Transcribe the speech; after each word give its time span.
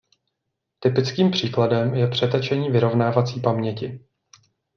Typickým 0.79 1.31
příkladem 1.31 1.93
je 1.93 2.07
přetečení 2.07 2.69
vyrovnávací 2.69 3.39
paměti. 3.39 4.05